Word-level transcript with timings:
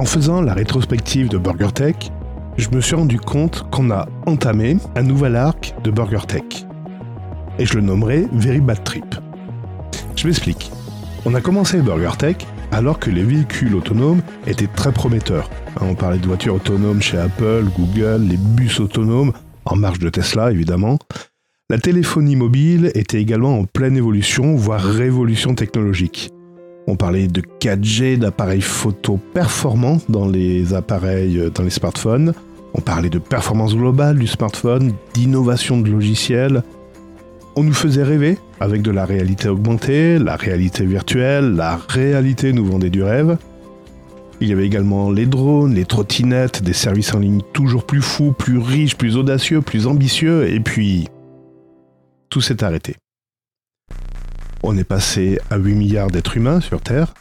En 0.00 0.06
faisant 0.06 0.40
la 0.40 0.54
rétrospective 0.54 1.28
de 1.28 1.36
BurgerTech, 1.36 2.10
je 2.56 2.70
me 2.70 2.80
suis 2.80 2.94
rendu 2.94 3.20
compte 3.20 3.68
qu'on 3.70 3.90
a 3.90 4.08
entamé 4.24 4.78
un 4.96 5.02
nouvel 5.02 5.36
arc 5.36 5.74
de 5.84 5.90
BurgerTech. 5.90 6.64
Et 7.58 7.66
je 7.66 7.74
le 7.74 7.82
nommerai 7.82 8.26
Very 8.32 8.62
Bad 8.62 8.82
Trip. 8.82 9.04
Je 10.16 10.26
m'explique. 10.26 10.72
On 11.26 11.34
a 11.34 11.42
commencé 11.42 11.82
BurgerTech 11.82 12.46
alors 12.72 12.98
que 12.98 13.10
les 13.10 13.22
véhicules 13.22 13.74
autonomes 13.74 14.22
étaient 14.46 14.68
très 14.68 14.90
prometteurs. 14.90 15.50
Hein, 15.76 15.88
on 15.90 15.94
parlait 15.94 16.16
de 16.16 16.26
voitures 16.26 16.54
autonomes 16.54 17.02
chez 17.02 17.18
Apple, 17.18 17.66
Google, 17.76 18.22
les 18.26 18.38
bus 18.38 18.80
autonomes, 18.80 19.34
en 19.66 19.76
marge 19.76 19.98
de 19.98 20.08
Tesla 20.08 20.50
évidemment. 20.50 20.98
La 21.68 21.76
téléphonie 21.76 22.36
mobile 22.36 22.90
était 22.94 23.20
également 23.20 23.58
en 23.58 23.64
pleine 23.66 23.98
évolution, 23.98 24.56
voire 24.56 24.82
révolution 24.82 25.54
technologique. 25.54 26.30
On 26.86 26.96
parlait 26.96 27.28
de 27.28 27.42
4G, 27.60 28.18
d'appareils 28.18 28.60
photo 28.60 29.18
performants 29.34 29.98
dans 30.08 30.26
les 30.26 30.74
appareils, 30.74 31.38
euh, 31.38 31.50
dans 31.50 31.62
les 31.62 31.70
smartphones. 31.70 32.32
On 32.74 32.80
parlait 32.80 33.10
de 33.10 33.18
performance 33.18 33.74
globale 33.74 34.18
du 34.18 34.26
smartphone, 34.26 34.92
d'innovation 35.14 35.80
de 35.80 35.90
logiciels. 35.90 36.62
On 37.56 37.62
nous 37.62 37.74
faisait 37.74 38.02
rêver 38.02 38.38
avec 38.60 38.82
de 38.82 38.90
la 38.90 39.04
réalité 39.04 39.48
augmentée, 39.48 40.18
la 40.18 40.36
réalité 40.36 40.84
virtuelle, 40.84 41.54
la 41.54 41.76
réalité 41.76 42.52
nous 42.52 42.64
vendait 42.64 42.90
du 42.90 43.02
rêve. 43.02 43.36
Il 44.40 44.48
y 44.48 44.52
avait 44.52 44.66
également 44.66 45.10
les 45.10 45.26
drones, 45.26 45.74
les 45.74 45.84
trottinettes, 45.84 46.62
des 46.62 46.72
services 46.72 47.12
en 47.12 47.18
ligne 47.18 47.42
toujours 47.52 47.84
plus 47.84 48.00
fous, 48.00 48.32
plus 48.32 48.58
riches, 48.58 48.96
plus 48.96 49.16
audacieux, 49.16 49.60
plus 49.60 49.86
ambitieux, 49.86 50.48
et 50.48 50.60
puis 50.60 51.08
tout 52.30 52.40
s'est 52.40 52.64
arrêté. 52.64 52.96
On 54.62 54.76
est 54.76 54.84
passé 54.84 55.38
à 55.48 55.56
8 55.56 55.74
milliards 55.74 56.10
d'êtres 56.10 56.36
humains 56.36 56.60
sur 56.60 56.82
Terre. 56.82 57.14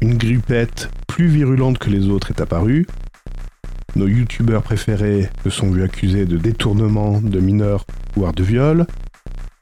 Une 0.00 0.16
grippette 0.16 0.88
plus 1.08 1.26
virulente 1.26 1.78
que 1.78 1.90
les 1.90 2.08
autres 2.08 2.30
est 2.30 2.40
apparue. 2.40 2.86
Nos 3.96 4.06
youtubeurs 4.06 4.62
préférés 4.62 5.28
se 5.42 5.50
sont 5.50 5.70
vus 5.70 5.82
accusés 5.82 6.26
de 6.26 6.36
détournement 6.38 7.20
de 7.20 7.40
mineurs, 7.40 7.86
voire 8.14 8.32
de 8.32 8.44
viol. 8.44 8.86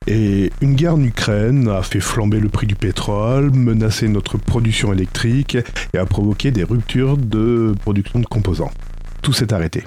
Et 0.06 0.50
une 0.61 0.75
guerre 0.75 0.94
en 0.94 1.03
Ukraine 1.03 1.69
a 1.69 1.83
fait 1.83 2.00
flamber 2.00 2.41
le 2.41 2.48
prix 2.48 2.66
du 2.66 2.75
pétrole, 2.75 3.53
menacé 3.53 4.09
notre 4.09 4.36
production 4.36 4.92
électrique 4.92 5.56
et 5.94 5.98
a 5.98 6.05
provoqué 6.05 6.50
des 6.50 6.64
ruptures 6.64 7.16
de 7.16 7.75
production 7.81 8.19
de 8.19 8.27
composants. 8.27 8.72
Tout 9.22 9.33
s'est 9.33 9.55
arrêté. 9.55 9.84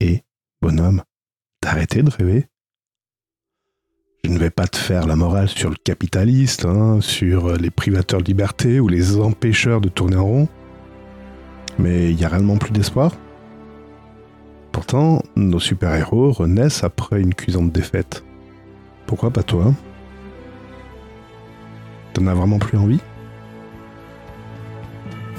Et, 0.00 0.24
bonhomme, 0.60 1.02
t'as 1.60 1.70
arrêté 1.70 2.02
de 2.02 2.10
rêver? 2.10 2.48
Ne 4.38 4.44
vais 4.44 4.50
pas 4.50 4.68
te 4.68 4.76
faire 4.76 5.06
la 5.06 5.16
morale 5.16 5.48
sur 5.48 5.68
le 5.68 5.76
capitaliste, 5.82 6.64
hein, 6.64 6.98
sur 7.00 7.56
les 7.56 7.70
privateurs 7.70 8.20
de 8.20 8.26
liberté 8.26 8.78
ou 8.78 8.86
les 8.86 9.18
empêcheurs 9.18 9.80
de 9.80 9.88
tourner 9.88 10.16
en 10.16 10.24
rond. 10.24 10.48
Mais 11.78 12.10
il 12.10 12.16
n'y 12.16 12.24
a 12.24 12.28
réellement 12.28 12.56
plus 12.56 12.70
d'espoir 12.70 13.12
Pourtant, 14.70 15.22
nos 15.34 15.58
super-héros 15.58 16.30
renaissent 16.30 16.84
après 16.84 17.20
une 17.20 17.34
cuisante 17.34 17.72
défaite. 17.72 18.22
Pourquoi 19.06 19.32
pas 19.32 19.42
toi? 19.42 19.74
T'en 22.14 22.28
as 22.28 22.34
vraiment 22.34 22.60
plus 22.60 22.78
envie? 22.78 23.00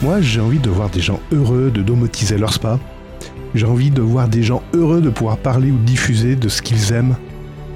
Moi, 0.02 0.20
j'ai 0.20 0.42
envie 0.42 0.60
de 0.60 0.70
voir 0.70 0.90
des 0.90 1.00
gens 1.00 1.22
heureux 1.32 1.72
de 1.72 1.82
domotiser 1.82 2.38
leur 2.38 2.52
spa. 2.52 2.80
J'ai 3.56 3.66
envie 3.66 3.92
de 3.92 4.02
voir 4.02 4.28
des 4.28 4.44
gens 4.44 4.62
heureux 4.74 5.00
de 5.00 5.10
pouvoir 5.10 5.38
parler 5.38 5.72
ou 5.72 5.78
diffuser 5.78 6.36
de 6.36 6.50
ce 6.50 6.62
qu'ils 6.62 6.92
aiment. 6.92 7.16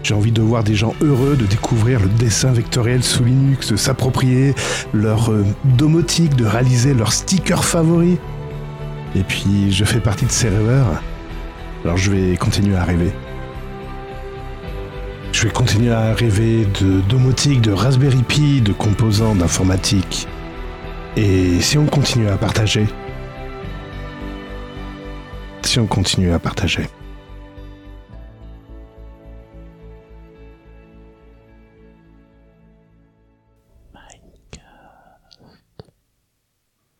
J'ai 0.03 0.13
envie 0.13 0.31
de 0.31 0.41
voir 0.41 0.63
des 0.63 0.75
gens 0.75 0.93
heureux 1.01 1.35
de 1.35 1.45
découvrir 1.45 1.99
le 2.01 2.09
dessin 2.09 2.51
vectoriel 2.51 3.03
sous 3.03 3.23
Linux, 3.23 3.71
de 3.71 3.77
s'approprier 3.77 4.53
leur 4.93 5.31
euh, 5.31 5.45
domotique, 5.63 6.35
de 6.35 6.45
réaliser 6.45 6.93
leur 6.93 7.13
sticker 7.13 7.63
favori. 7.63 8.17
Et 9.15 9.23
puis, 9.23 9.71
je 9.71 9.85
fais 9.85 9.99
partie 9.99 10.25
de 10.25 10.31
ces 10.31 10.49
rêveurs 10.49 11.01
alors 11.83 11.97
je 11.97 12.11
vais 12.11 12.37
continuer 12.37 12.77
à 12.77 12.83
rêver. 12.83 13.11
Je 15.33 15.43
vais 15.43 15.49
continuer 15.49 15.91
à 15.91 16.13
rêver 16.13 16.65
de 16.79 17.01
domotique, 17.01 17.59
de 17.61 17.71
Raspberry 17.71 18.23
Pi, 18.23 18.61
de 18.61 18.71
composants 18.71 19.35
d'informatique. 19.35 20.27
Et 21.17 21.59
si 21.59 21.77
on 21.77 21.85
continue 21.85 22.29
à 22.29 22.37
partager? 22.37 22.85
Si 25.63 25.79
on 25.79 25.87
continue 25.87 26.31
à 26.31 26.39
partager. 26.39 26.87